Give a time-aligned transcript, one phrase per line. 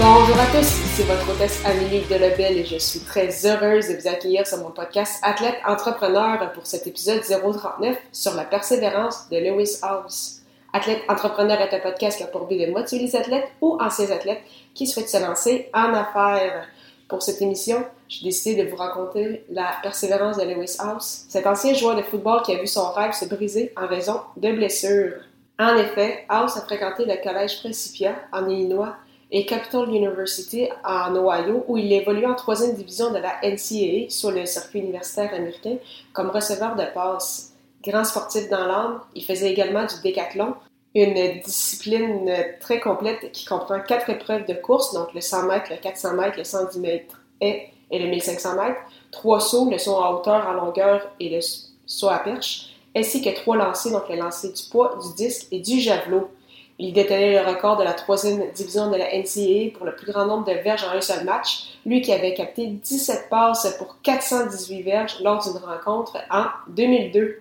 [0.00, 4.08] Bonjour à tous, ici votre hôtesse Amélie Delebel et je suis très heureuse de vous
[4.08, 9.78] accueillir sur mon podcast Athlète Entrepreneur pour cet épisode 039 sur la persévérance de Lewis
[9.82, 10.40] House.
[10.72, 14.10] Athlète Entrepreneur est un podcast qui a pour but de motiver les athlètes ou anciens
[14.10, 14.42] athlètes
[14.74, 16.66] qui souhaitent se lancer en affaires.
[17.06, 21.72] Pour cette émission, j'ai décidé de vous raconter la persévérance de Lewis House, cet ancien
[21.72, 25.20] joueur de football qui a vu son rêve se briser en raison de blessures.
[25.56, 28.96] En effet, House a fréquenté le collège Principia en Illinois
[29.30, 34.30] et Capital University en Ohio, où il évolue en troisième division de la NCAA sur
[34.30, 35.76] le circuit universitaire américain
[36.12, 37.52] comme receveur de passes.
[37.82, 40.54] Grand sportif dans l'âme, il faisait également du décathlon,
[40.94, 45.76] une discipline très complète qui comprend quatre épreuves de course, donc le 100 mètres, le
[45.76, 50.14] 400 mètres, le 110 mètres et, et le 1500 mètres, trois sauts, le saut en
[50.14, 51.40] hauteur, en longueur et le
[51.86, 55.60] saut à perche, ainsi que trois lancers, donc le lancer du poids, du disque et
[55.60, 56.30] du javelot.
[56.78, 60.26] Il détenait le record de la troisième division de la NCAA pour le plus grand
[60.26, 64.82] nombre de verges en un seul match, lui qui avait capté 17 passes pour 418
[64.82, 67.40] verges lors d'une rencontre en 2002.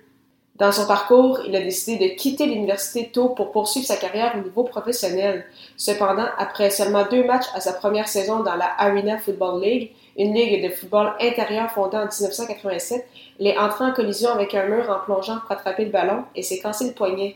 [0.56, 4.44] Dans son parcours, il a décidé de quitter l'université tôt pour poursuivre sa carrière au
[4.44, 5.46] niveau professionnel.
[5.78, 10.36] Cependant, après seulement deux matchs à sa première saison dans la Arena Football League, une
[10.36, 13.04] ligue de football intérieur fondée en 1987,
[13.40, 16.44] il est entré en collision avec un mur en plongeant pour attraper le ballon et
[16.44, 17.36] s'est cassé le poignet.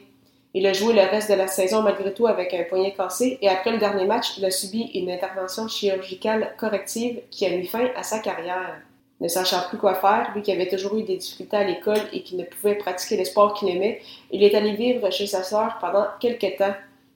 [0.54, 3.50] Il a joué le reste de la saison malgré tout avec un poignet cassé et
[3.50, 7.88] après le dernier match, il a subi une intervention chirurgicale corrective qui a mis fin
[7.96, 8.82] à sa carrière.
[9.20, 12.22] Ne sachant plus quoi faire, lui qui avait toujours eu des difficultés à l'école et
[12.22, 15.78] qui ne pouvait pratiquer le sport qu'il aimait, il est allé vivre chez sa sœur
[15.82, 16.76] pendant quelques temps.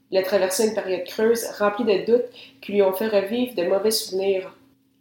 [0.09, 2.25] Il a traversé une période creuse, remplie de doutes,
[2.59, 4.51] qui lui ont fait revivre de mauvais souvenirs.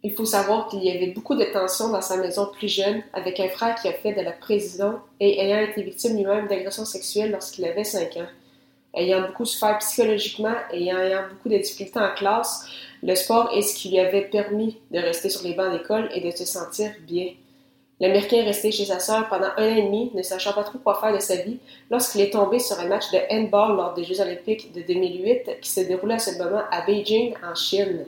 [0.03, 3.39] Il faut savoir qu'il y avait beaucoup de tensions dans sa maison plus jeune, avec
[3.39, 7.31] un frère qui a fait de la prison et ayant été victime lui-même d'agressions sexuelles
[7.31, 8.29] lorsqu'il avait 5 ans.
[8.95, 12.65] Ayant beaucoup souffert psychologiquement et ayant beaucoup de difficultés en classe,
[13.03, 16.19] le sport est ce qui lui avait permis de rester sur les bancs d'école et
[16.19, 17.29] de se sentir bien.
[17.99, 20.79] L'Américain est resté chez sa sœur pendant un an et demi, ne sachant pas trop
[20.79, 21.59] quoi faire de sa vie,
[21.91, 25.69] lorsqu'il est tombé sur un match de handball lors des Jeux olympiques de 2008 qui
[25.69, 28.07] se déroulait à ce moment à Beijing, en Chine.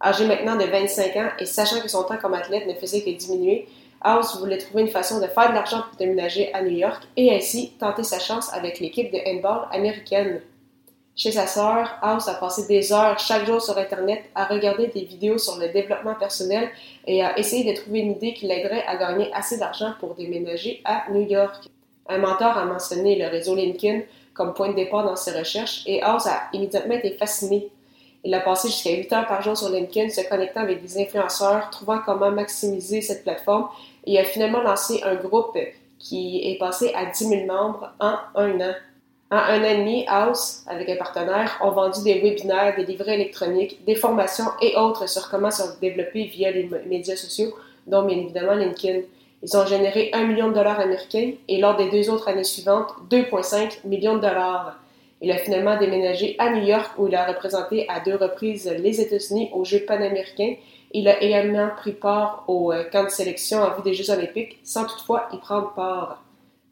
[0.00, 3.10] Âgé maintenant de 25 ans et sachant que son temps comme athlète ne faisait que
[3.10, 3.68] diminuer,
[4.00, 7.34] House voulait trouver une façon de faire de l'argent pour déménager à New York et
[7.34, 10.40] ainsi tenter sa chance avec l'équipe de handball américaine.
[11.16, 15.00] Chez sa sœur, House a passé des heures chaque jour sur Internet à regarder des
[15.00, 16.68] vidéos sur le développement personnel
[17.08, 20.80] et à essayer de trouver une idée qui l'aiderait à gagner assez d'argent pour déménager
[20.84, 21.68] à New York.
[22.08, 26.00] Un mentor a mentionné le réseau LinkedIn comme point de départ dans ses recherches et
[26.02, 27.68] House a immédiatement été fasciné
[28.24, 31.70] il a passé jusqu'à 8 heures par jour sur LinkedIn, se connectant avec des influenceurs,
[31.70, 33.68] trouvant comment maximiser cette plateforme
[34.06, 35.56] et a finalement lancé un groupe
[35.98, 38.74] qui est passé à 10 000 membres en un an.
[39.30, 43.14] En un an et demi, House, avec un partenaire, ont vendu des webinaires, des livrets
[43.14, 47.54] électroniques, des formations et autres sur comment se développer via les médias sociaux,
[47.86, 49.00] dont bien évidemment LinkedIn.
[49.42, 52.88] Ils ont généré 1 million de dollars américains et lors des deux autres années suivantes,
[53.10, 54.76] 2,5 millions de dollars.
[55.20, 59.00] Il a finalement déménagé à New York où il a représenté à deux reprises les
[59.00, 60.54] États-Unis aux Jeux panaméricains.
[60.92, 64.58] Il a également pris part au euh, camp de sélection en vue des Jeux olympiques
[64.62, 66.22] sans toutefois y prendre part.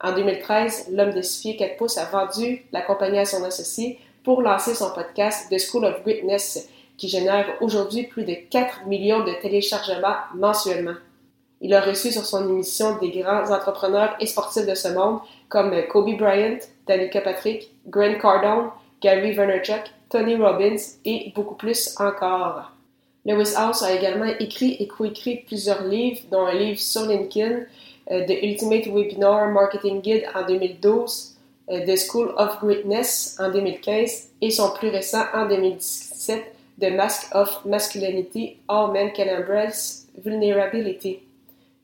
[0.01, 3.99] En 2013, l'homme de 6 pieds 4 pouces a vendu la compagnie à son associé
[4.23, 9.25] pour lancer son podcast The School of Greatness qui génère aujourd'hui plus de 4 millions
[9.25, 10.97] de téléchargements mensuellement.
[11.61, 15.75] Il a reçu sur son émission des grands entrepreneurs et sportifs de ce monde comme
[15.89, 18.71] Kobe Bryant, Danica Patrick, Grant Cardone,
[19.01, 22.73] Gary Vaynerchuk, Tony Robbins et beaucoup plus encore.
[23.25, 27.65] Lewis House a également écrit et coécrit plusieurs livres, dont un livre sur LinkedIn,
[28.13, 31.37] euh, The Ultimate Webinar Marketing Guide en 2012,
[31.71, 36.45] euh, The School of Greatness en 2015 et son plus récent en 2017,
[36.81, 41.26] The Mask of Masculinity, All Men Can Embrace Vulnerability.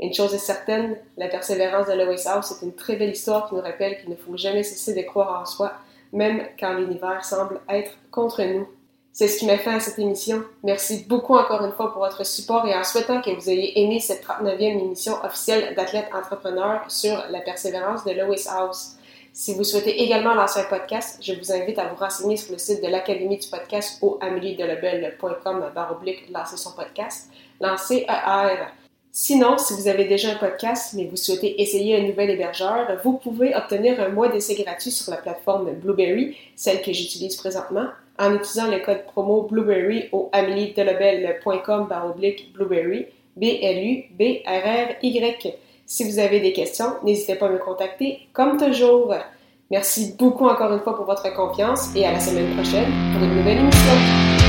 [0.02, 3.54] Une chose est certaine, la persévérance de Lois House est une très belle histoire qui
[3.54, 5.74] nous rappelle qu'il ne faut jamais cesser de croire en soi,
[6.12, 8.66] même quand l'univers semble être contre nous.
[9.12, 10.42] C'est ce qui m'a fait à cette émission.
[10.64, 14.00] Merci beaucoup encore une fois pour votre support et en souhaitant que vous ayez aimé
[14.00, 18.96] cette 39e émission officielle d'Athlète Entrepreneur sur la persévérance de Lois House.
[19.32, 22.58] Si vous souhaitez également lancer un podcast, je vous invite à vous renseigner sur le
[22.58, 28.81] site de l'Académie du podcast au ameliedelebel.com baroblique lancer son podcast, lancer ER.
[29.14, 33.18] Sinon, si vous avez déjà un podcast mais vous souhaitez essayer un nouvel hébergeur, vous
[33.18, 37.88] pouvez obtenir un mois d'essai gratuit sur la plateforme Blueberry, celle que j'utilise présentement,
[38.18, 43.04] en utilisant le code promo Blueberry au ameliedelebel.com baroblique Blueberry,
[43.36, 43.98] B-L-U-B-R-R-Y.
[45.84, 49.14] Si vous avez des questions, n'hésitez pas à me contacter comme toujours.
[49.70, 53.36] Merci beaucoup encore une fois pour votre confiance et à la semaine prochaine pour une
[53.36, 54.41] nouvelle émission.